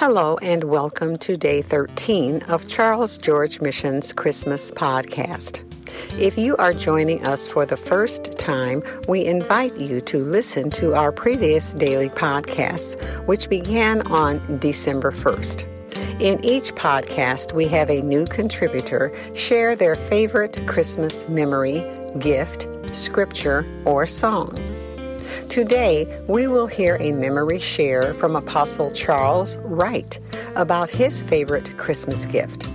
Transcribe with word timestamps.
Hello, 0.00 0.38
and 0.40 0.64
welcome 0.64 1.18
to 1.18 1.36
day 1.36 1.60
13 1.60 2.42
of 2.44 2.66
Charles 2.66 3.18
George 3.18 3.60
Mission's 3.60 4.14
Christmas 4.14 4.72
podcast. 4.72 5.60
If 6.18 6.38
you 6.38 6.56
are 6.56 6.72
joining 6.72 7.22
us 7.26 7.46
for 7.46 7.66
the 7.66 7.76
first 7.76 8.38
time, 8.38 8.82
we 9.08 9.26
invite 9.26 9.78
you 9.78 10.00
to 10.00 10.24
listen 10.24 10.70
to 10.70 10.94
our 10.94 11.12
previous 11.12 11.74
daily 11.74 12.08
podcasts, 12.08 12.98
which 13.26 13.50
began 13.50 14.00
on 14.06 14.40
December 14.56 15.12
1st. 15.12 15.66
In 16.18 16.42
each 16.42 16.72
podcast, 16.76 17.52
we 17.52 17.68
have 17.68 17.90
a 17.90 18.00
new 18.00 18.24
contributor 18.24 19.12
share 19.34 19.76
their 19.76 19.96
favorite 19.96 20.66
Christmas 20.66 21.28
memory, 21.28 21.84
gift, 22.18 22.66
scripture, 22.96 23.66
or 23.84 24.06
song. 24.06 24.58
Today, 25.50 26.06
we 26.28 26.46
will 26.46 26.68
hear 26.68 26.96
a 27.00 27.10
memory 27.10 27.58
share 27.58 28.14
from 28.14 28.36
Apostle 28.36 28.88
Charles 28.92 29.56
Wright 29.64 30.16
about 30.54 30.88
his 30.88 31.24
favorite 31.24 31.76
Christmas 31.76 32.24
gift. 32.24 32.68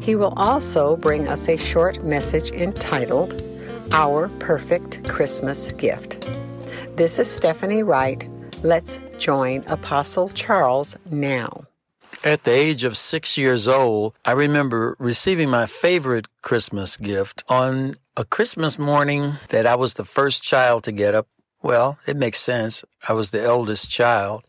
He 0.00 0.16
will 0.16 0.32
also 0.34 0.96
bring 0.96 1.28
us 1.28 1.46
a 1.46 1.58
short 1.58 2.02
message 2.04 2.50
entitled 2.52 3.42
Our 3.92 4.30
Perfect 4.38 5.06
Christmas 5.06 5.72
Gift. 5.72 6.26
This 6.96 7.18
is 7.18 7.30
Stephanie 7.30 7.82
Wright. 7.82 8.26
Let's 8.62 8.98
join 9.18 9.62
Apostle 9.66 10.30
Charles 10.30 10.96
now. 11.10 11.66
At 12.24 12.44
the 12.44 12.50
age 12.50 12.82
of 12.82 12.96
six 12.96 13.36
years 13.36 13.68
old, 13.68 14.14
I 14.24 14.32
remember 14.32 14.96
receiving 14.98 15.50
my 15.50 15.66
favorite 15.66 16.28
Christmas 16.40 16.96
gift 16.96 17.44
on 17.50 17.96
a 18.16 18.24
Christmas 18.24 18.78
morning 18.78 19.34
that 19.50 19.66
I 19.66 19.74
was 19.74 19.94
the 19.94 20.04
first 20.04 20.42
child 20.42 20.82
to 20.84 20.92
get 20.92 21.14
up 21.14 21.28
well, 21.66 21.98
it 22.06 22.16
makes 22.16 22.38
sense. 22.38 22.84
I 23.08 23.12
was 23.12 23.32
the 23.32 23.42
eldest 23.42 23.90
child. 23.90 24.44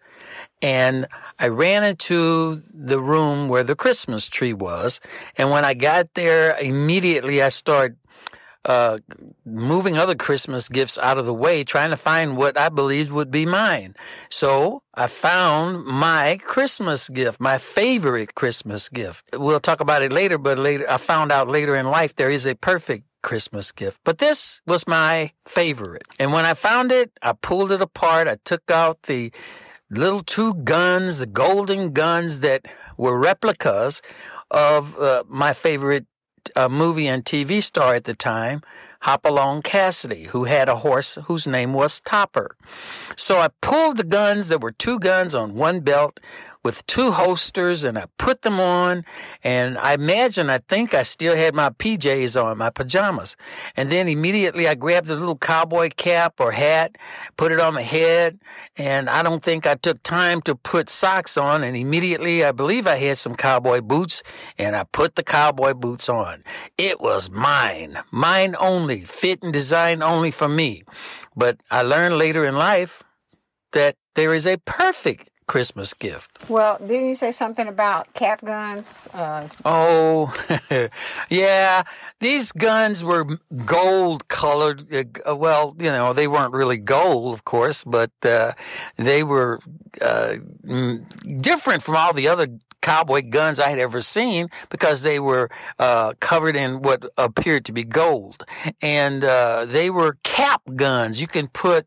And 0.62 1.07
I 1.40 1.48
ran 1.48 1.84
into 1.84 2.62
the 2.71 2.99
room 2.99 3.49
where 3.49 3.63
the 3.63 3.76
Christmas 3.76 4.27
tree 4.27 4.53
was. 4.53 4.99
And 5.35 5.49
when 5.49 5.65
I 5.65 5.73
got 5.73 6.13
there, 6.13 6.55
immediately 6.60 7.41
I 7.41 7.49
started 7.49 7.98
uh, 8.65 8.98
moving 9.45 9.98
other 9.98 10.13
Christmas 10.13 10.70
gifts 10.70 10.99
out 10.99 11.18
of 11.18 11.26
the 11.26 11.34
way, 11.34 11.63
trying 11.63 11.90
to 11.90 11.98
find 11.98 12.38
what 12.38 12.57
I 12.57 12.70
believed 12.70 13.12
would 13.12 13.32
be 13.32 13.45
mine. 13.45 13.95
So 14.29 14.82
I 14.93 15.07
found 15.07 15.85
my 15.85 16.38
Christmas 16.43 17.10
gift, 17.10 17.40
my 17.40 17.57
favorite 17.57 18.35
Christmas 18.35 18.90
gift. 18.90 19.23
We'll 19.34 19.60
talk 19.60 19.79
about 19.79 20.04
it 20.04 20.12
later, 20.12 20.38
but 20.38 20.60
later 20.60 20.85
I 20.90 20.98
found 20.98 21.32
out 21.32 21.48
later 21.48 21.76
in 21.76 21.88
life 21.88 22.15
there 22.15 22.29
is 22.29 22.45
a 22.45 22.55
perfect 22.55 23.05
Christmas 23.21 23.71
gift. 23.71 24.01
But 24.04 24.18
this 24.20 24.62
was 24.68 24.87
my 24.87 25.32
favorite. 25.46 26.07
And 26.20 26.34
when 26.34 26.46
I 26.46 26.54
found 26.54 26.91
it, 26.91 27.12
I 27.21 27.34
pulled 27.34 27.71
it 27.71 27.82
apart. 27.82 28.27
I 28.27 28.37
took 28.43 28.70
out 28.71 29.04
the 29.04 29.32
little 29.90 30.23
two 30.23 30.54
guns, 30.54 31.20
the 31.20 31.26
golden 31.26 31.91
guns 31.91 32.40
that 32.41 32.68
were 32.98 33.18
replicas 33.18 34.01
of 34.51 34.98
uh, 34.98 35.23
my 35.27 35.54
favorite 35.54 36.05
uh, 36.55 36.70
movie 36.70 37.07
and 37.07 37.23
TV 37.26 37.62
star 37.62 37.95
at 37.95 38.05
the 38.05 38.13
time, 38.13 38.62
Hopalong 39.01 39.62
Cassidy, 39.62 40.26
who 40.26 40.45
had 40.45 40.70
a 40.70 40.77
horse 40.77 41.18
whose 41.26 41.48
name 41.48 41.73
was 41.73 42.01
Topper. 42.01 42.55
So 43.15 43.40
I 43.40 43.49
pulled 43.62 43.98
the 43.98 44.04
guns. 44.04 44.48
There 44.48 44.57
were 44.57 44.71
two 44.71 44.99
guns 44.99 45.35
on 45.35 45.55
one 45.55 45.82
belt 45.82 46.20
with 46.63 46.86
two 46.88 47.12
holsters 47.12 47.84
and 47.84 47.98
I 47.98 48.05
put 48.18 48.41
them 48.41 48.60
on 48.60 49.05
and 49.44 49.77
I 49.77 49.94
imagine 49.94 50.50
I 50.50 50.60
think 50.60 50.94
I 50.94 51.04
still 51.04 51.36
had 51.36 51.54
my 51.54 51.70
PJs 51.70 52.41
on, 52.41 52.58
my 52.58 52.70
pajamas. 52.70 53.36
And 53.76 53.91
then 53.91 54.08
immediately 54.08 54.68
I 54.68 54.76
grabbed 54.76 55.10
a 55.10 55.16
little 55.16 55.38
cowboy 55.38 55.90
cap 55.96 56.35
or 56.40 56.52
hat, 56.52 56.98
put 57.38 57.52
it 57.52 57.60
on 57.60 57.76
my 57.76 57.82
head, 57.82 58.40
and 58.76 59.10
I 59.10 59.24
don't 59.24 59.44
think 59.44 59.66
I 59.66 59.76
took 59.76 60.02
time 60.04 60.41
to 60.41 60.55
put 60.55 60.90
socks 60.90 61.38
on 61.38 61.63
and 61.63 61.78
immediately 61.78 62.44
I 62.44 62.52
believe 62.52 62.88
I 62.88 62.98
had 62.98 63.18
some 63.18 63.35
cowboy 63.35 63.82
boots 63.82 64.24
and 64.58 64.75
I 64.75 64.84
put 64.84 65.16
the 65.16 65.24
cowboy 65.24 65.74
boots 65.74 66.09
on. 66.09 66.44
It 66.78 67.00
was 67.00 67.30
mine, 67.30 68.00
mine 68.12 68.56
only, 68.59 69.02
fit 69.02 69.44
and 69.44 69.53
designed 69.53 70.03
only 70.03 70.31
for 70.31 70.47
me. 70.50 70.84
But 71.35 71.59
I 71.69 71.84
learned 71.84 72.17
later 72.17 72.46
in 72.46 72.56
life 72.56 73.03
that 73.72 73.96
there 74.16 74.34
is 74.34 74.47
a 74.47 74.57
perfect 74.57 75.29
Christmas 75.47 75.94
gift. 75.94 76.50
Well, 76.50 76.78
didn't 76.78 77.08
you 77.08 77.16
say 77.16 77.31
something 77.31 77.68
about 77.68 78.13
cap 78.13 78.44
guns? 78.44 79.08
Uh... 79.13 79.47
Oh, 79.63 80.34
yeah. 81.30 81.84
These 82.19 82.52
guns 82.52 83.03
were 83.03 83.25
gold 83.66 84.28
colored. 84.28 84.94
Uh, 84.94 85.35
well, 85.35 85.75
you 85.80 85.90
know, 85.90 86.12
they 86.12 86.28
weren't 86.28 86.53
really 86.53 86.78
gold, 86.78 87.34
of 87.34 87.46
course, 87.46 87.85
but 87.85 88.12
uh, 88.24 88.52
they 88.97 89.24
were 89.24 89.59
uh, 90.02 90.35
different 91.38 91.81
from 91.81 91.96
all 91.96 92.14
the 92.14 92.28
other 92.28 92.47
cowboy 92.87 93.21
guns 93.21 93.59
I 93.59 93.67
had 93.67 93.79
ever 93.79 94.01
seen 94.01 94.47
because 94.69 95.03
they 95.03 95.19
were 95.19 95.49
uh, 95.77 96.13
covered 96.21 96.55
in 96.55 96.81
what 96.81 97.03
appeared 97.17 97.65
to 97.65 97.73
be 97.73 97.83
gold. 97.83 98.45
And 98.81 99.25
uh, 99.25 99.65
they 99.65 99.89
were 99.89 100.17
cap 100.23 100.61
guns. 100.73 101.19
You 101.19 101.27
can 101.27 101.49
put, 101.49 101.85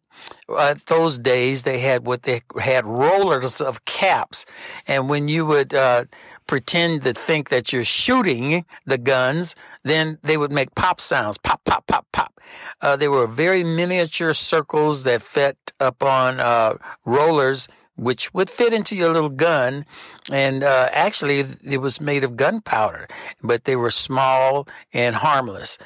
uh, 0.50 0.74
those 0.88 1.18
days, 1.18 1.62
they 1.62 1.78
had 1.78 2.04
what 2.06 2.24
they 2.24 2.42
had 2.60 2.84
rollers 2.84 3.62
of 3.62 3.86
caps. 3.86 4.44
And 4.86 5.08
when 5.08 5.26
you 5.28 5.46
would 5.46 5.72
uh, 5.72 6.04
pretend 6.46 7.02
to 7.04 7.14
think 7.14 7.48
that 7.48 7.72
you're 7.72 7.82
shooting 8.04 8.66
the 8.84 8.98
guns, 8.98 9.54
then 9.84 10.18
they 10.22 10.36
would 10.36 10.52
make 10.52 10.74
pop 10.74 11.00
sounds 11.00 11.38
pop, 11.38 11.64
pop, 11.64 11.86
pop, 11.86 12.04
pop. 12.12 12.38
Uh, 12.82 12.94
they 12.96 13.08
were 13.08 13.26
very 13.26 13.64
miniature 13.64 14.34
circles 14.34 15.04
that 15.04 15.22
fit 15.22 15.56
up 15.80 16.02
on 16.02 16.40
uh, 16.40 16.74
rollers 17.06 17.68
which 18.00 18.32
would 18.32 18.48
fit 18.48 18.72
into 18.72 18.96
your 18.96 19.12
little 19.12 19.28
gun. 19.28 19.84
And 20.32 20.64
uh, 20.64 20.88
actually, 20.92 21.44
it 21.62 21.82
was 21.82 22.00
made 22.00 22.24
of 22.24 22.34
gunpowder, 22.36 23.08
but 23.42 23.64
they 23.64 23.76
were 23.76 23.90
small 23.90 24.66
and 24.92 25.14
harmless. 25.16 25.76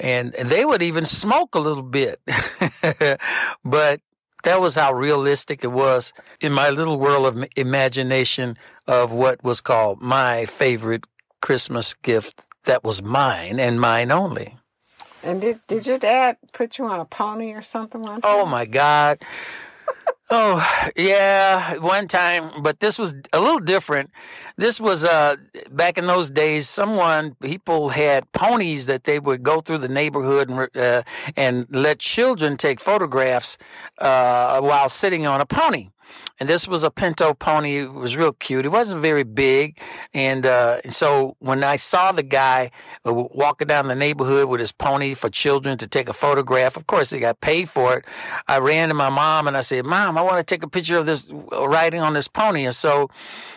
And 0.00 0.32
they 0.34 0.64
would 0.64 0.82
even 0.82 1.04
smoke 1.04 1.54
a 1.54 1.58
little 1.58 1.82
bit. 1.82 2.20
but 3.64 4.00
that 4.44 4.60
was 4.60 4.76
how 4.76 4.92
realistic 4.92 5.64
it 5.64 5.72
was 5.72 6.12
in 6.40 6.52
my 6.52 6.70
little 6.70 6.98
world 6.98 7.26
of 7.26 7.44
imagination 7.56 8.56
of 8.86 9.12
what 9.12 9.42
was 9.42 9.60
called 9.60 10.00
my 10.00 10.44
favorite 10.44 11.04
Christmas 11.42 11.94
gift 11.94 12.40
that 12.64 12.84
was 12.84 13.02
mine 13.02 13.58
and 13.58 13.80
mine 13.80 14.12
only. 14.12 14.56
And 15.24 15.40
did, 15.40 15.60
did 15.66 15.86
your 15.86 15.98
dad 15.98 16.36
put 16.52 16.78
you 16.78 16.84
on 16.84 17.00
a 17.00 17.04
pony 17.04 17.52
or 17.52 17.62
something? 17.62 18.04
Oh 18.22 18.46
my 18.46 18.64
God. 18.64 19.18
Oh, 20.30 20.66
yeah, 20.96 21.76
one 21.76 22.08
time, 22.08 22.62
but 22.62 22.80
this 22.80 22.98
was 22.98 23.14
a 23.34 23.40
little 23.40 23.58
different. 23.58 24.10
This 24.56 24.80
was 24.80 25.04
uh 25.04 25.36
back 25.70 25.98
in 25.98 26.06
those 26.06 26.30
days. 26.30 26.66
Someone 26.68 27.34
people 27.40 27.90
had 27.90 28.30
ponies 28.32 28.86
that 28.86 29.04
they 29.04 29.18
would 29.20 29.42
go 29.42 29.60
through 29.60 29.78
the 29.78 29.88
neighborhood 29.88 30.48
and 30.48 30.76
uh, 30.76 31.02
and 31.36 31.66
let 31.70 31.98
children 31.98 32.56
take 32.56 32.80
photographs 32.80 33.58
uh, 34.00 34.60
while 34.60 34.88
sitting 34.88 35.26
on 35.26 35.42
a 35.42 35.46
pony. 35.46 35.90
And 36.40 36.48
this 36.48 36.66
was 36.66 36.82
a 36.82 36.90
pinto 36.90 37.34
pony. 37.34 37.78
It 37.78 37.92
was 37.92 38.16
real 38.16 38.32
cute. 38.32 38.66
It 38.66 38.70
wasn't 38.70 39.02
very 39.02 39.22
big. 39.22 39.78
And, 40.12 40.44
uh, 40.44 40.82
so 40.90 41.36
when 41.38 41.62
I 41.62 41.76
saw 41.76 42.12
the 42.12 42.22
guy 42.22 42.70
uh, 43.06 43.12
walking 43.12 43.68
down 43.68 43.88
the 43.88 43.94
neighborhood 43.94 44.48
with 44.48 44.60
his 44.60 44.72
pony 44.72 45.14
for 45.14 45.30
children 45.30 45.78
to 45.78 45.86
take 45.86 46.08
a 46.08 46.12
photograph, 46.12 46.76
of 46.76 46.86
course, 46.86 47.10
he 47.10 47.20
got 47.20 47.40
paid 47.40 47.68
for 47.68 47.98
it. 47.98 48.04
I 48.48 48.58
ran 48.58 48.88
to 48.88 48.94
my 48.94 49.10
mom 49.10 49.46
and 49.46 49.56
I 49.56 49.60
said, 49.60 49.84
Mom, 49.84 50.18
I 50.18 50.22
want 50.22 50.38
to 50.38 50.44
take 50.44 50.62
a 50.62 50.68
picture 50.68 50.98
of 50.98 51.06
this 51.06 51.28
uh, 51.52 51.68
riding 51.68 52.00
on 52.00 52.14
this 52.14 52.28
pony. 52.28 52.64
And 52.64 52.74
so 52.74 53.08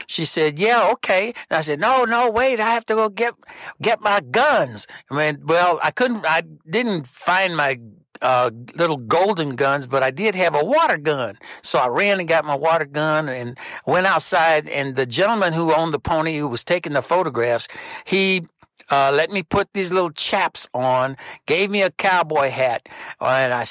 she 0.08 0.26
said, 0.26 0.60
Yeah, 0.60 0.90
okay. 0.94 1.34
And 1.50 1.58
I 1.58 1.62
said, 1.62 1.80
No, 1.80 2.06
no, 2.06 2.30
wait, 2.30 2.60
I 2.60 2.72
have 2.72 2.86
to 2.88 2.96
go 2.96 3.10
get, 3.10 3.34
get 3.82 4.02
my 4.02 4.20
guns. 4.20 4.88
I 5.12 5.16
mean, 5.16 5.46
well, 5.46 5.80
I 5.84 5.92
couldn't, 5.92 6.26
I 6.26 6.44
didn't 6.70 7.08
find 7.08 7.56
my 7.56 7.80
uh, 8.22 8.52
little 8.76 8.98
golden 8.98 9.56
guns, 9.56 9.88
but 9.88 10.04
I 10.04 10.12
did 10.12 10.36
have 10.36 10.56
a 10.56 10.64
water 10.64 10.98
gun. 10.98 11.38
So 11.62 11.80
I 11.80 11.88
ran 11.88 12.20
and 12.20 12.28
got 12.28 12.46
my 12.46 12.56
water 12.56 12.86
gun 12.86 13.30
and 13.30 13.58
went 13.86 14.08
outside. 14.08 14.68
And 14.68 14.96
the 14.96 15.06
gentleman 15.06 15.54
who 15.54 15.74
owned 15.74 15.94
the 15.94 16.00
pony, 16.00 16.38
who 16.38 16.48
was 16.48 16.64
taking 16.64 16.94
the 16.94 17.02
photographs, 17.02 17.68
he 18.06 18.46
uh, 18.90 19.12
let 19.14 19.32
me 19.32 19.44
put 19.44 19.74
these 19.74 19.92
little 19.92 20.12
chaps 20.12 20.70
on, 20.74 21.18
gave 21.46 21.70
me 21.70 21.82
a 21.82 21.92
cowboy 21.92 22.50
hat, 22.50 22.88
and 23.20 23.54
I 23.54 23.66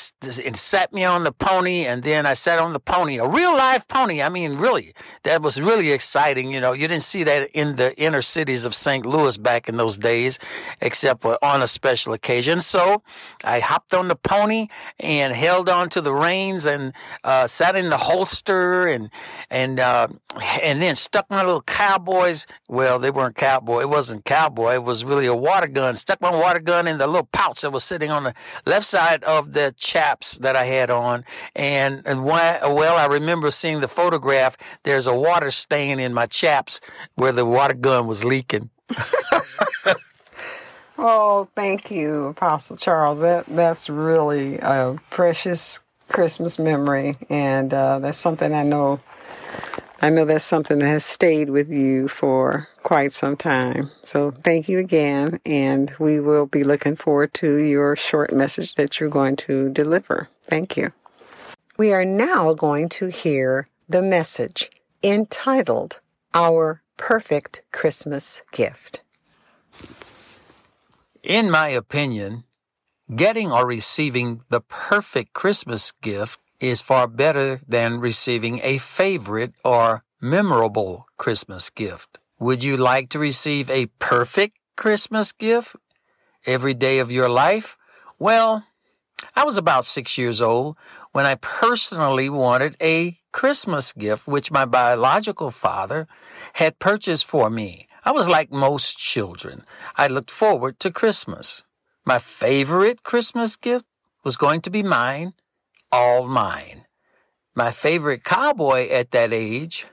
and 0.45 0.57
sat 0.57 0.93
me 0.93 1.05
on 1.05 1.25
the 1.25 1.33
pony, 1.33 1.87
and 1.87 2.03
then 2.03 2.27
I 2.27 2.35
sat 2.35 2.59
on 2.59 2.73
the 2.73 2.81
pony, 2.81 3.19
a 3.19 3.27
real 3.27 3.53
live 3.53 3.89
pony. 3.89 4.23
I 4.23 4.29
mean, 4.29 4.57
really, 4.57 4.95
that 5.23 5.43
was 5.43 5.61
really 5.61 5.93
exciting. 5.93 6.53
You 6.53 6.61
know, 6.61 6.73
you 6.73 6.87
didn't 6.89 7.05
see 7.05 7.23
that 7.25 7.51
in 7.53 7.77
the 7.77 7.97
inner 7.99 8.23
cities 8.23 8.65
of 8.65 8.75
St. 8.75 9.07
Louis 9.07 9.37
back 9.39 9.69
in 9.69 9.77
those 9.77 9.99
days, 9.99 10.39
except 10.81 11.25
on 11.25 11.63
a 11.63 11.67
special 11.67 12.13
occasion. 12.13 12.61
So 12.61 13.03
I 13.45 13.61
hopped 13.61 13.95
on 13.95 14.09
the 14.09 14.17
pony 14.17 14.69
and 15.01 15.35
held 15.35 15.69
on 15.69 15.89
to 15.91 16.01
the 16.01 16.13
reins 16.13 16.67
and 16.67 16.93
uh, 17.25 17.47
sat 17.47 17.77
in 17.77 17.91
the 17.91 17.97
holster, 17.97 18.87
and 18.87 19.11
and 19.51 19.81
uh, 19.81 20.09
and 20.41 20.83
then 20.83 20.95
stuck 20.95 21.31
my 21.31 21.43
little 21.43 21.63
cowboys. 21.63 22.47
Well, 22.69 22.99
they 22.99 23.11
weren't 23.11 23.37
cowboy. 23.37 23.81
It 23.81 23.89
wasn't 23.89 24.25
cowboy. 24.25 24.75
It 24.75 24.85
was 24.85 25.05
really 25.05 25.27
a 25.27 25.35
water 25.35 25.69
gun. 25.69 25.95
Stuck 25.95 26.21
my 26.21 26.35
water 26.35 26.61
gun 26.61 26.87
in 26.87 26.99
the 26.99 27.07
little 27.07 27.29
pouch 27.33 27.63
that 27.63 27.71
was 27.71 27.85
sitting 27.85 28.11
on 28.11 28.25
the 28.25 28.35
left 28.65 28.87
side 28.87 29.25
of 29.25 29.53
the 29.53 29.75
chaps 29.77 30.39
that 30.39 30.57
I 30.57 30.65
had 30.65 30.91
on. 30.91 31.25
And, 31.55 32.03
and 32.07 32.25
why, 32.25 32.61
well, 32.63 32.97
I 32.97 33.07
remember 33.07 33.51
seeing 33.51 33.81
the 33.81 33.89
photograph. 33.89 34.57
There's 34.83 35.07
a 35.07 35.15
water 35.15 35.51
stain 35.51 35.99
in 35.99 36.13
my 36.13 36.27
chaps 36.27 36.81
where 37.15 37.33
the 37.33 37.47
water 37.47 37.75
gun 37.75 38.07
was 38.07 38.25
leaking. 38.25 38.71
oh, 40.99 41.49
thank 41.55 41.91
you, 41.91 42.27
Apostle 42.27 42.77
Charles. 42.77 43.21
That 43.21 43.47
that's 43.47 43.89
really 43.91 44.59
a 44.59 44.97
precious 45.11 45.81
Christmas 46.09 46.59
memory, 46.59 47.17
and 47.29 47.75
uh, 47.75 47.99
that's 47.99 48.19
something 48.19 48.55
I 48.55 48.63
know 48.63 49.01
I 50.01 50.11
know 50.11 50.25
that's 50.25 50.45
something 50.45 50.79
that 50.81 50.89
has 50.89 51.05
stayed 51.05 51.51
with 51.51 51.71
you 51.71 52.07
for 52.09 52.69
quite 52.83 53.13
some 53.13 53.37
time. 53.37 53.91
So 54.05 54.31
thank 54.31 54.69
you 54.69 54.79
again, 54.79 55.41
and 55.47 55.93
we 55.99 56.21
will 56.21 56.47
be 56.47 56.65
looking 56.65 56.97
forward 56.97 57.33
to 57.35 57.57
your 57.57 57.97
short 57.97 58.33
message 58.33 58.75
that 58.75 59.01
you're 59.01 59.09
going 59.09 59.37
to 59.37 59.71
deliver. 59.71 60.29
Thank 60.45 60.77
you. 60.77 60.93
We 61.79 61.93
are 61.93 62.05
now 62.05 62.55
going 62.55 62.89
to 62.91 63.07
hear 63.09 63.67
the 63.89 64.03
message 64.03 64.71
entitled 65.03 66.01
Our 66.35 66.83
Perfect 66.97 67.63
Christmas 67.73 68.43
Gift. 68.53 69.01
In 71.23 71.51
my 71.51 71.69
opinion, 71.69 72.45
getting 73.15 73.51
or 73.51 73.67
receiving 73.67 74.43
the 74.49 74.61
perfect 74.61 75.33
Christmas 75.33 75.93
gift 76.03 76.39
is 76.61 76.83
far 76.83 77.07
better 77.07 77.61
than 77.67 78.01
receiving 78.01 78.61
a 78.63 78.79
favorite 78.79 79.55
or 79.65 80.05
memorable 80.21 81.07
Christmas 81.17 81.71
gift. 81.71 82.19
Would 82.39 82.63
you 82.63 82.77
like 82.77 83.09
to 83.11 83.19
receive 83.19 83.71
a 83.71 83.87
perfect 83.99 84.59
Christmas 84.77 85.33
gift 85.33 85.77
every 86.45 86.75
day 86.75 86.99
of 86.99 87.11
your 87.11 87.29
life? 87.29 87.77
Well, 88.19 88.65
I 89.35 89.45
was 89.45 89.57
about 89.57 89.85
six 89.85 90.19
years 90.19 90.41
old 90.41 90.77
when 91.13 91.27
I 91.27 91.37
personally 91.37 92.29
wanted 92.29 92.77
a 92.81 93.19
Christmas 93.33 93.93
gift, 93.93 94.27
which 94.27 94.51
my 94.51 94.65
biological 94.65 95.51
father 95.51 96.07
had 96.55 96.79
purchased 96.79 97.25
for 97.25 97.51
me. 97.51 97.87
I 98.05 98.13
was 98.13 98.29
like 98.29 98.53
most 98.53 98.99
children. 98.99 99.65
I 99.97 100.07
looked 100.07 100.31
forward 100.31 100.79
to 100.81 100.91
Christmas. 100.91 101.65
My 102.05 102.19
favorite 102.19 103.03
Christmas 103.03 103.57
gift 103.57 103.85
was 104.25 104.37
going 104.37 104.61
to 104.63 104.71
be 104.71 104.83
mine 104.83 105.35
all 105.93 106.27
mine. 106.27 106.87
My 107.55 107.71
favorite 107.71 108.25
cowboy 108.25 108.89
at 108.91 109.11
that 109.13 109.33
age 109.33 109.87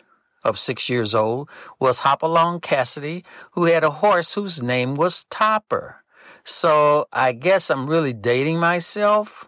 of 0.43 0.59
six 0.59 0.89
years 0.89 1.15
old 1.15 1.49
was 1.79 1.99
Hopalong 1.99 2.59
Cassidy, 2.59 3.23
who 3.51 3.65
had 3.65 3.83
a 3.83 3.89
horse 3.89 4.33
whose 4.33 4.61
name 4.61 4.95
was 4.95 5.25
Topper. 5.29 6.03
So 6.43 7.07
I 7.13 7.31
guess 7.31 7.69
I'm 7.69 7.87
really 7.87 8.13
dating 8.13 8.59
myself. 8.59 9.47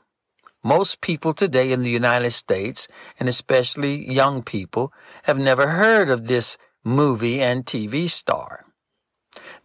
Most 0.63 1.01
people 1.01 1.33
today 1.33 1.71
in 1.71 1.83
the 1.83 1.91
United 1.91 2.31
States, 2.31 2.87
and 3.19 3.29
especially 3.29 4.11
young 4.11 4.41
people, 4.41 4.91
have 5.23 5.37
never 5.37 5.67
heard 5.67 6.09
of 6.09 6.27
this 6.27 6.57
movie 6.83 7.41
and 7.41 7.65
TV 7.65 8.09
star. 8.09 8.64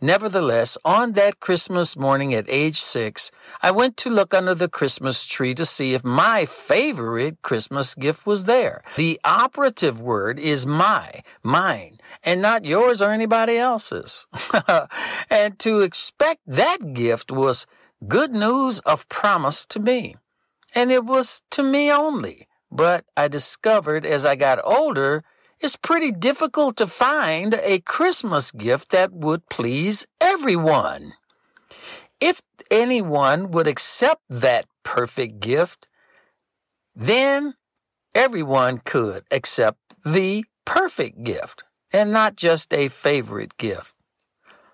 Nevertheless, 0.02 0.78
on 0.82 1.12
that 1.12 1.40
Christmas 1.40 1.94
morning 1.94 2.32
at 2.32 2.46
age 2.48 2.80
six, 2.80 3.30
I 3.62 3.70
went 3.70 3.98
to 3.98 4.08
look 4.10 4.32
under 4.32 4.54
the 4.54 4.68
Christmas 4.68 5.26
tree 5.26 5.54
to 5.54 5.66
see 5.66 5.92
if 5.92 6.02
my 6.02 6.46
favorite 6.46 7.42
Christmas 7.42 7.94
gift 7.94 8.26
was 8.26 8.46
there. 8.46 8.80
The 8.96 9.20
operative 9.24 10.00
word 10.00 10.38
is 10.38 10.66
my, 10.66 11.22
mine, 11.42 11.98
and 12.24 12.40
not 12.40 12.64
yours 12.64 13.02
or 13.02 13.10
anybody 13.10 13.58
else's. 13.58 14.26
and 15.30 15.58
to 15.58 15.80
expect 15.80 16.40
that 16.46 16.94
gift 16.94 17.30
was 17.30 17.66
good 18.08 18.32
news 18.32 18.80
of 18.80 19.06
promise 19.10 19.66
to 19.66 19.80
me. 19.80 20.16
And 20.74 20.90
it 20.90 21.04
was 21.04 21.42
to 21.50 21.62
me 21.62 21.92
only. 21.92 22.46
But 22.72 23.04
I 23.16 23.28
discovered 23.28 24.06
as 24.06 24.24
I 24.24 24.36
got 24.36 24.60
older 24.64 25.24
it's 25.60 25.76
pretty 25.76 26.10
difficult 26.10 26.76
to 26.78 26.86
find 26.86 27.54
a 27.54 27.80
Christmas 27.80 28.50
gift 28.50 28.90
that 28.90 29.12
would 29.12 29.48
please 29.48 30.06
everyone. 30.20 31.12
If 32.20 32.40
anyone 32.70 33.50
would 33.50 33.66
accept 33.66 34.22
that 34.30 34.66
perfect 34.82 35.40
gift, 35.40 35.86
then 36.94 37.54
everyone 38.14 38.78
could 38.78 39.24
accept 39.30 39.78
the 40.04 40.44
perfect 40.64 41.22
gift 41.24 41.64
and 41.92 42.12
not 42.12 42.36
just 42.36 42.72
a 42.72 42.88
favorite 42.88 43.56
gift. 43.56 43.94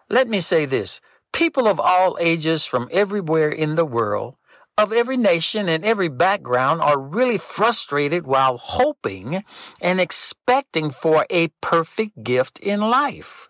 Let 0.08 0.28
me 0.28 0.40
say 0.40 0.66
this 0.66 1.00
people 1.32 1.66
of 1.66 1.80
all 1.80 2.16
ages 2.20 2.64
from 2.64 2.88
everywhere 2.92 3.50
in 3.50 3.74
the 3.74 3.84
world 3.84 4.36
of 4.78 4.92
every 4.92 5.16
nation 5.16 5.68
and 5.68 5.84
every 5.84 6.08
background 6.08 6.80
are 6.82 6.98
really 6.98 7.38
frustrated 7.38 8.26
while 8.26 8.58
hoping 8.58 9.42
and 9.80 10.00
expecting 10.00 10.90
for 10.90 11.26
a 11.30 11.48
perfect 11.60 12.22
gift 12.22 12.58
in 12.58 12.80
life. 12.80 13.48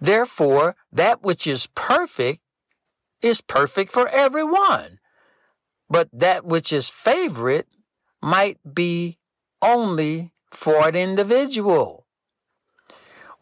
Therefore, 0.00 0.76
that 0.92 1.22
which 1.22 1.46
is 1.46 1.68
perfect 1.74 2.40
is 3.22 3.40
perfect 3.40 3.92
for 3.92 4.08
everyone. 4.08 4.98
But 5.88 6.08
that 6.12 6.44
which 6.44 6.72
is 6.72 6.90
favorite 6.90 7.68
might 8.20 8.58
be 8.74 9.18
only 9.62 10.32
for 10.52 10.88
an 10.88 10.96
individual. 10.96 12.05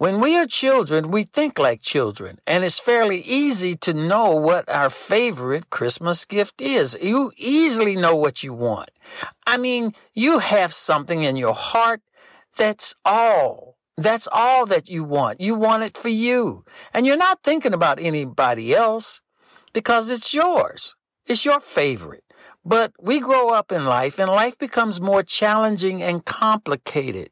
When 0.05 0.21
we 0.21 0.37
are 0.37 0.47
children, 0.47 1.11
we 1.11 1.23
think 1.23 1.59
like 1.59 1.81
children, 1.81 2.39
and 2.47 2.63
it's 2.63 2.79
fairly 2.79 3.23
easy 3.23 3.73
to 3.77 3.95
know 3.95 4.35
what 4.35 4.69
our 4.69 4.91
favorite 4.91 5.71
Christmas 5.71 6.27
gift 6.27 6.61
is. 6.61 6.95
You 7.01 7.33
easily 7.39 7.97
know 7.97 8.15
what 8.15 8.43
you 8.43 8.53
want. 8.53 8.91
I 9.47 9.57
mean, 9.57 9.95
you 10.13 10.41
have 10.41 10.75
something 10.75 11.23
in 11.23 11.37
your 11.37 11.55
heart 11.55 12.03
that's 12.55 12.95
all. 13.07 13.79
That's 13.97 14.29
all 14.31 14.67
that 14.67 14.91
you 14.91 15.05
want. 15.05 15.41
You 15.41 15.55
want 15.55 15.85
it 15.85 15.97
for 15.97 16.11
you. 16.11 16.67
And 16.93 17.07
you're 17.07 17.17
not 17.17 17.43
thinking 17.43 17.73
about 17.73 17.99
anybody 17.99 18.75
else 18.75 19.23
because 19.73 20.11
it's 20.11 20.35
yours. 20.35 20.95
It's 21.25 21.47
your 21.47 21.61
favorite. 21.61 22.25
But 22.63 22.93
we 23.01 23.21
grow 23.21 23.49
up 23.49 23.73
in 23.73 23.87
life 23.87 24.19
and 24.19 24.31
life 24.31 24.59
becomes 24.59 25.01
more 25.01 25.23
challenging 25.23 26.03
and 26.03 26.23
complicated. 26.27 27.31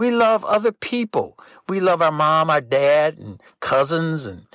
We 0.00 0.10
love 0.10 0.46
other 0.46 0.72
people. 0.72 1.38
We 1.68 1.78
love 1.78 2.00
our 2.00 2.10
mom, 2.10 2.48
our 2.48 2.62
dad, 2.62 3.18
and 3.18 3.38
cousins, 3.60 4.24
and, 4.24 4.46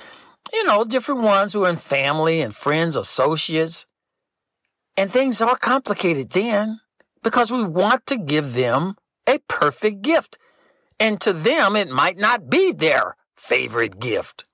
you 0.52 0.64
know, 0.64 0.82
different 0.82 1.20
ones 1.20 1.52
who 1.52 1.64
are 1.64 1.70
in 1.70 1.76
family 1.76 2.40
and 2.40 2.52
friends, 2.52 2.96
associates. 2.96 3.86
And 4.96 5.08
things 5.08 5.40
are 5.40 5.56
complicated 5.56 6.30
then 6.30 6.80
because 7.22 7.52
we 7.52 7.62
want 7.62 8.06
to 8.06 8.16
give 8.16 8.54
them 8.54 8.96
a 9.28 9.38
perfect 9.46 10.02
gift. 10.02 10.36
And 10.98 11.20
to 11.20 11.32
them, 11.32 11.76
it 11.76 11.90
might 11.90 12.18
not 12.18 12.50
be 12.50 12.72
their 12.72 13.14
favorite 13.36 14.00
gift. 14.00 14.46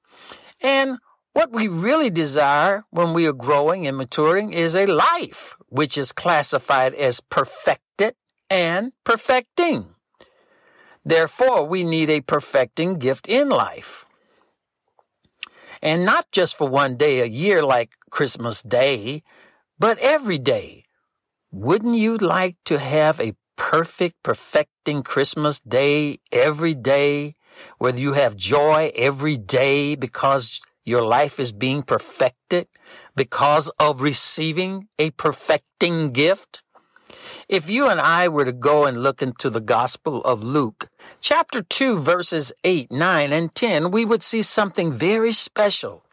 And 0.61 0.99
what 1.33 1.53
we 1.53 1.69
really 1.69 2.11
desire 2.11 2.85
when 2.91 3.15
we 3.15 3.27
are 3.27 3.33
growing 3.33 3.87
and 3.87 3.97
maturing 3.97 4.53
is 4.53 4.77
a 4.77 4.85
life 4.85 5.57
which 5.71 5.97
is 5.97 6.13
classified 6.13 6.93
as 6.93 7.21
perfected 7.21 8.15
and 8.51 8.93
perfecting. 9.05 9.92
Therefore, 11.05 11.67
we 11.67 11.85
need 11.85 12.11
a 12.11 12.21
perfecting 12.21 12.99
gift 12.99 13.27
in 13.29 13.49
life. 13.49 14.07
And 15.83 16.05
not 16.05 16.31
just 16.31 16.57
for 16.57 16.69
one 16.69 16.97
day 16.97 17.21
a 17.21 17.27
year 17.27 17.63
like 17.63 17.97
Christmas 18.11 18.63
Day, 18.63 19.23
but 19.79 19.99
every 19.99 20.39
day. 20.39 20.85
Wouldn't 21.51 21.97
you 21.97 22.17
like 22.17 22.57
to 22.67 22.79
have 22.79 23.21
a 23.21 23.35
perfect, 23.57 24.23
perfecting 24.23 25.03
Christmas 25.03 25.61
day 25.61 26.19
every 26.31 26.75
day, 26.75 27.35
where 27.79 27.95
you 27.95 28.13
have 28.15 28.37
joy 28.37 28.93
every 28.95 29.37
day 29.37 29.95
because 29.95 30.61
your 30.85 31.03
life 31.03 31.39
is 31.39 31.53
being 31.53 31.83
perfected 31.83 32.69
because 33.15 33.69
of 33.79 34.01
receiving 34.01 34.89
a 34.99 35.11
perfecting 35.11 36.13
gift? 36.13 36.63
If 37.49 37.69
you 37.69 37.89
and 37.89 38.01
I 38.01 38.29
were 38.29 38.45
to 38.45 38.53
go 38.53 38.85
and 38.85 39.03
look 39.03 39.23
into 39.23 39.51
the 39.51 39.61
Gospel 39.61 40.23
of 40.23 40.43
Luke, 40.43 40.89
chapter 41.21 41.63
2, 41.63 41.99
verses 41.99 42.53
8, 42.65 42.91
9, 42.91 43.33
and 43.33 43.55
10, 43.55 43.91
we 43.91 44.05
would 44.05 44.23
see 44.23 44.43
something 44.43 44.93
very 44.93 45.33
special. 45.33 46.05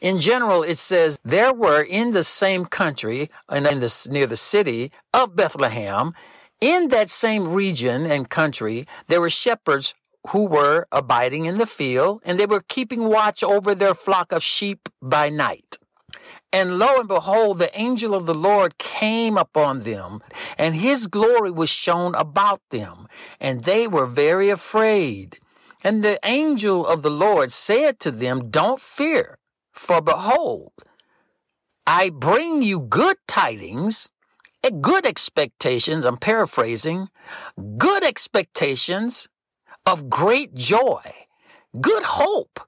In 0.00 0.18
general, 0.18 0.62
it 0.62 0.78
says, 0.78 1.18
There 1.24 1.54
were 1.54 1.82
in 1.82 2.10
the 2.10 2.22
same 2.22 2.66
country, 2.66 3.30
and 3.48 3.66
in 3.66 3.80
the, 3.80 4.08
near 4.10 4.26
the 4.26 4.36
city 4.36 4.92
of 5.12 5.34
Bethlehem, 5.34 6.12
in 6.60 6.88
that 6.88 7.10
same 7.10 7.48
region 7.48 8.06
and 8.06 8.28
country, 8.28 8.86
there 9.08 9.20
were 9.20 9.30
shepherds 9.30 9.94
who 10.28 10.46
were 10.46 10.86
abiding 10.90 11.44
in 11.46 11.58
the 11.58 11.66
field, 11.66 12.22
and 12.24 12.38
they 12.38 12.46
were 12.46 12.64
keeping 12.68 13.08
watch 13.08 13.42
over 13.42 13.74
their 13.74 13.94
flock 13.94 14.32
of 14.32 14.42
sheep 14.42 14.88
by 15.02 15.28
night. 15.28 15.78
And 16.54 16.78
lo 16.78 17.00
and 17.00 17.08
behold, 17.08 17.58
the 17.58 17.76
angel 17.76 18.14
of 18.14 18.26
the 18.26 18.34
Lord 18.50 18.78
came 18.78 19.36
upon 19.36 19.80
them, 19.80 20.22
and 20.56 20.76
his 20.76 21.08
glory 21.08 21.50
was 21.50 21.68
shown 21.68 22.14
about 22.14 22.60
them, 22.70 23.08
and 23.40 23.64
they 23.64 23.88
were 23.88 24.06
very 24.06 24.50
afraid. 24.50 25.40
And 25.82 26.04
the 26.04 26.20
angel 26.24 26.86
of 26.86 27.02
the 27.02 27.10
Lord 27.10 27.50
said 27.50 27.98
to 28.00 28.12
them, 28.12 28.52
Don't 28.52 28.80
fear, 28.80 29.38
for 29.72 30.00
behold, 30.00 30.70
I 31.88 32.10
bring 32.10 32.62
you 32.62 32.78
good 32.78 33.16
tidings, 33.26 34.08
eh, 34.62 34.70
good 34.80 35.04
expectations, 35.04 36.04
I'm 36.04 36.18
paraphrasing, 36.18 37.08
good 37.76 38.04
expectations 38.04 39.28
of 39.84 40.08
great 40.08 40.54
joy, 40.54 41.02
good 41.80 42.04
hope, 42.04 42.60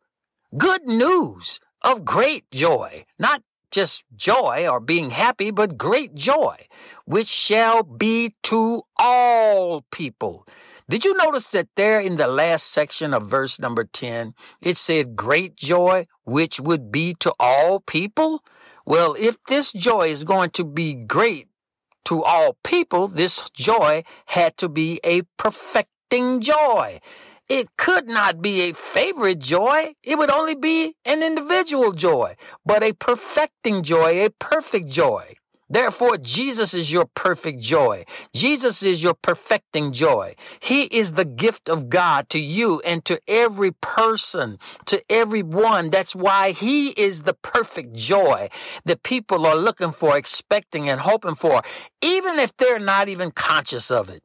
good 0.56 0.86
news 0.86 1.60
of 1.82 2.04
great 2.04 2.50
joy, 2.50 3.04
not 3.16 3.42
just 3.70 4.04
joy 4.14 4.66
or 4.68 4.80
being 4.80 5.10
happy, 5.10 5.50
but 5.50 5.78
great 5.78 6.14
joy, 6.14 6.66
which 7.04 7.28
shall 7.28 7.82
be 7.82 8.34
to 8.44 8.82
all 8.98 9.84
people. 9.90 10.46
Did 10.88 11.04
you 11.04 11.16
notice 11.16 11.48
that 11.48 11.68
there 11.74 11.98
in 11.98 12.16
the 12.16 12.28
last 12.28 12.70
section 12.70 13.12
of 13.12 13.28
verse 13.28 13.58
number 13.58 13.84
10, 13.84 14.34
it 14.60 14.76
said 14.76 15.16
great 15.16 15.56
joy, 15.56 16.06
which 16.24 16.60
would 16.60 16.92
be 16.92 17.14
to 17.14 17.34
all 17.40 17.80
people? 17.80 18.44
Well, 18.84 19.16
if 19.18 19.36
this 19.48 19.72
joy 19.72 20.10
is 20.10 20.22
going 20.22 20.50
to 20.50 20.64
be 20.64 20.94
great 20.94 21.48
to 22.04 22.22
all 22.22 22.56
people, 22.62 23.08
this 23.08 23.50
joy 23.50 24.04
had 24.26 24.56
to 24.58 24.68
be 24.68 25.00
a 25.02 25.22
perfecting 25.36 26.40
joy. 26.40 27.00
It 27.48 27.76
could 27.76 28.08
not 28.08 28.42
be 28.42 28.62
a 28.62 28.74
favorite 28.74 29.38
joy. 29.38 29.94
It 30.02 30.18
would 30.18 30.30
only 30.30 30.56
be 30.56 30.96
an 31.04 31.22
individual 31.22 31.92
joy, 31.92 32.34
but 32.64 32.82
a 32.82 32.92
perfecting 32.92 33.84
joy, 33.84 34.24
a 34.24 34.30
perfect 34.30 34.88
joy. 34.88 35.34
Therefore, 35.68 36.16
Jesus 36.16 36.74
is 36.74 36.92
your 36.92 37.06
perfect 37.06 37.60
joy. 37.60 38.04
Jesus 38.32 38.84
is 38.84 39.02
your 39.02 39.14
perfecting 39.14 39.92
joy. 39.92 40.36
He 40.60 40.82
is 40.84 41.12
the 41.12 41.24
gift 41.24 41.68
of 41.68 41.88
God 41.88 42.28
to 42.30 42.38
you 42.38 42.80
and 42.84 43.04
to 43.04 43.20
every 43.26 43.72
person, 43.72 44.58
to 44.86 45.02
everyone. 45.10 45.90
That's 45.90 46.14
why 46.14 46.52
He 46.52 46.90
is 46.90 47.22
the 47.22 47.34
perfect 47.34 47.94
joy 47.94 48.48
that 48.84 49.02
people 49.02 49.44
are 49.44 49.56
looking 49.56 49.90
for, 49.90 50.16
expecting, 50.16 50.88
and 50.88 51.00
hoping 51.00 51.34
for, 51.34 51.62
even 52.00 52.38
if 52.38 52.56
they're 52.56 52.78
not 52.78 53.08
even 53.08 53.32
conscious 53.32 53.90
of 53.90 54.08
it. 54.08 54.22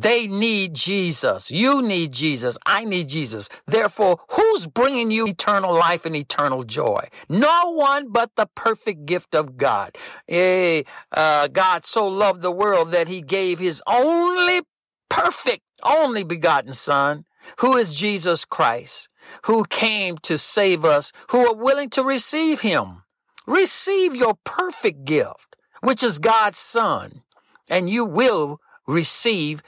They 0.00 0.26
need 0.26 0.72
Jesus. 0.72 1.50
You 1.50 1.82
need 1.82 2.12
Jesus. 2.12 2.56
I 2.64 2.84
need 2.84 3.08
Jesus. 3.08 3.50
Therefore, 3.66 4.18
who's 4.30 4.66
bringing 4.66 5.10
you 5.10 5.26
eternal 5.26 5.74
life 5.74 6.06
and 6.06 6.16
eternal 6.16 6.64
joy? 6.64 7.08
No 7.28 7.72
one 7.72 8.08
but 8.10 8.30
the 8.34 8.48
perfect 8.54 9.04
gift 9.04 9.34
of 9.34 9.58
God. 9.58 9.98
Eh, 10.26 10.84
uh, 11.12 11.48
God 11.48 11.84
so 11.84 12.08
loved 12.08 12.40
the 12.40 12.50
world 12.50 12.92
that 12.92 13.08
he 13.08 13.20
gave 13.20 13.58
his 13.58 13.82
only 13.86 14.62
perfect, 15.10 15.64
only 15.82 16.24
begotten 16.24 16.72
Son, 16.72 17.26
who 17.58 17.76
is 17.76 17.92
Jesus 17.92 18.46
Christ, 18.46 19.10
who 19.44 19.64
came 19.64 20.16
to 20.18 20.38
save 20.38 20.82
us, 20.82 21.12
who 21.30 21.46
are 21.46 21.54
willing 21.54 21.90
to 21.90 22.02
receive 22.02 22.60
him. 22.60 23.02
Receive 23.46 24.16
your 24.16 24.38
perfect 24.44 25.04
gift, 25.04 25.56
which 25.82 26.02
is 26.02 26.18
God's 26.18 26.58
Son, 26.58 27.22
and 27.68 27.90
you 27.90 28.06
will 28.06 28.60
receive 28.86 29.62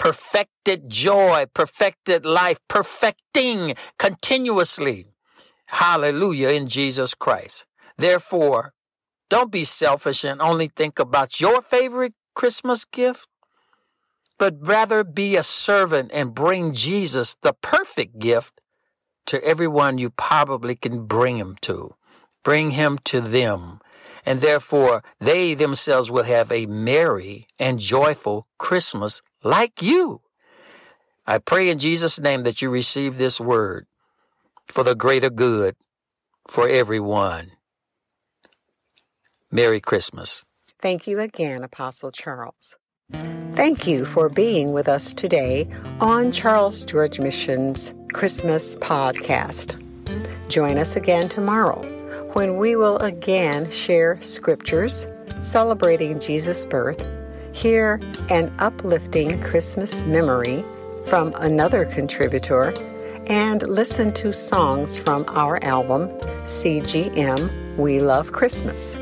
perfected 0.00 0.88
joy, 0.88 1.44
perfected 1.52 2.24
life, 2.24 2.58
perfecting 2.68 3.74
continuously. 3.98 5.12
Hallelujah 5.66 6.48
in 6.48 6.68
Jesus 6.68 7.12
Christ. 7.14 7.66
Therefore, 7.98 8.72
don't 9.28 9.52
be 9.52 9.62
selfish 9.62 10.24
and 10.24 10.40
only 10.40 10.68
think 10.68 10.98
about 10.98 11.38
your 11.38 11.60
favorite 11.60 12.14
Christmas 12.34 12.86
gift, 12.86 13.28
but 14.38 14.56
rather 14.66 15.04
be 15.04 15.36
a 15.36 15.42
servant 15.42 16.10
and 16.14 16.34
bring 16.34 16.72
Jesus, 16.72 17.36
the 17.42 17.52
perfect 17.52 18.18
gift, 18.18 18.62
to 19.26 19.44
everyone 19.44 19.98
you 19.98 20.08
probably 20.08 20.76
can 20.76 21.04
bring 21.04 21.36
him 21.36 21.58
to. 21.60 21.94
Bring 22.42 22.70
him 22.70 22.98
to 23.04 23.20
them 23.20 23.80
and 24.24 24.40
therefore 24.40 25.02
they 25.18 25.54
themselves 25.54 26.10
will 26.10 26.24
have 26.24 26.50
a 26.50 26.66
merry 26.66 27.46
and 27.58 27.78
joyful 27.78 28.46
Christmas 28.58 29.22
like 29.42 29.82
you. 29.82 30.20
I 31.26 31.38
pray 31.38 31.70
in 31.70 31.78
Jesus' 31.78 32.18
name 32.18 32.42
that 32.42 32.60
you 32.60 32.70
receive 32.70 33.16
this 33.16 33.40
word 33.40 33.86
for 34.66 34.82
the 34.82 34.94
greater 34.94 35.30
good 35.30 35.76
for 36.48 36.68
everyone. 36.68 37.52
Merry 39.50 39.80
Christmas. 39.80 40.44
Thank 40.80 41.06
you 41.06 41.18
again, 41.20 41.62
Apostle 41.62 42.10
Charles. 42.10 42.76
Thank 43.52 43.86
you 43.86 44.04
for 44.04 44.28
being 44.28 44.72
with 44.72 44.88
us 44.88 45.12
today 45.12 45.68
on 46.00 46.32
Charles 46.32 46.84
George 46.84 47.20
Mission's 47.20 47.92
Christmas 48.12 48.76
podcast. 48.76 49.76
Join 50.48 50.78
us 50.78 50.96
again 50.96 51.28
tomorrow 51.28 51.99
when 52.34 52.56
we 52.56 52.76
will 52.76 52.96
again 52.98 53.70
share 53.70 54.20
scriptures 54.22 55.06
celebrating 55.40 56.20
Jesus' 56.20 56.66
birth, 56.66 57.04
hear 57.52 58.00
an 58.28 58.54
uplifting 58.58 59.40
Christmas 59.42 60.04
memory 60.04 60.64
from 61.06 61.32
another 61.40 61.86
contributor, 61.86 62.74
and 63.26 63.66
listen 63.66 64.12
to 64.12 64.32
songs 64.32 64.98
from 64.98 65.24
our 65.28 65.62
album, 65.64 66.08
CGM 66.44 67.76
We 67.76 68.00
Love 68.00 68.32
Christmas. 68.32 68.94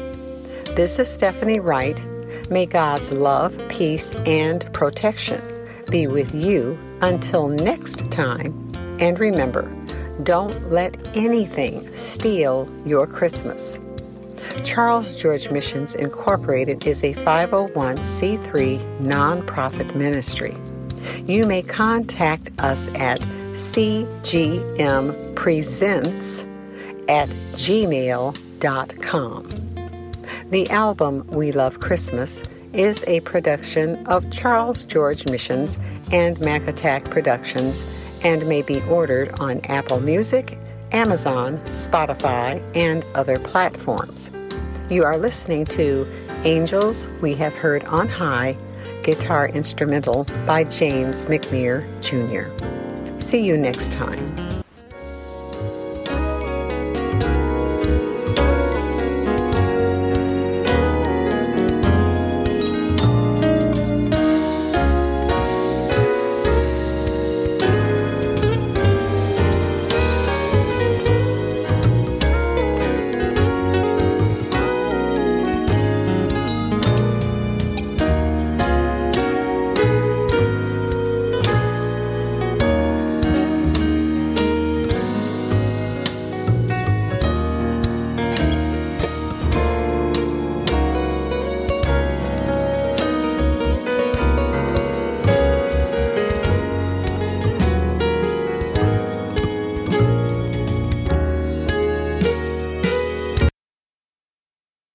This 0.74 0.98
is 0.98 1.08
Stephanie 1.08 1.60
Wright. 1.60 2.04
May 2.50 2.66
God's 2.66 3.12
love, 3.12 3.60
peace, 3.68 4.14
and 4.26 4.70
protection 4.72 5.42
be 5.90 6.06
with 6.06 6.34
you 6.34 6.78
until 7.02 7.48
next 7.48 8.10
time. 8.10 8.54
And 9.00 9.18
remember, 9.18 9.70
don't 10.22 10.70
let 10.70 10.96
anything 11.16 11.94
steal 11.94 12.68
your 12.84 13.06
Christmas. 13.06 13.78
Charles 14.64 15.14
George 15.14 15.50
Missions 15.50 15.94
Incorporated 15.94 16.86
is 16.86 17.02
a 17.02 17.14
501c3 17.14 19.00
nonprofit 19.00 19.94
ministry. 19.94 20.56
You 21.26 21.46
may 21.46 21.62
contact 21.62 22.50
us 22.58 22.88
at 22.94 23.20
cgmpresents 23.52 24.78
at 27.08 27.28
gmail.com. 27.28 28.38
The 30.50 30.70
album 30.70 31.26
We 31.28 31.52
Love 31.52 31.80
Christmas 31.80 32.42
is 32.72 33.04
a 33.06 33.20
production 33.20 34.06
of 34.06 34.30
Charles 34.30 34.84
George 34.84 35.26
Missions 35.28 35.78
and 36.12 36.36
Macattack 36.38 37.10
Productions 37.10 37.84
and 38.22 38.46
may 38.46 38.62
be 38.62 38.80
ordered 38.82 39.32
on 39.40 39.60
Apple 39.64 40.00
Music, 40.00 40.58
Amazon, 40.92 41.58
Spotify, 41.66 42.62
and 42.74 43.04
other 43.14 43.38
platforms. 43.38 44.30
You 44.90 45.04
are 45.04 45.18
listening 45.18 45.66
to 45.66 46.06
Angels 46.44 47.08
We 47.20 47.34
Have 47.34 47.54
Heard 47.54 47.84
on 47.84 48.08
High, 48.08 48.56
guitar 49.02 49.48
instrumental 49.48 50.24
by 50.46 50.64
James 50.64 51.26
McNear 51.26 51.84
Jr. 52.00 52.48
See 53.20 53.44
you 53.44 53.56
next 53.58 53.92
time. 53.92 54.47